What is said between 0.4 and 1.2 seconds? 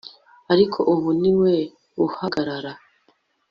Ariko ubu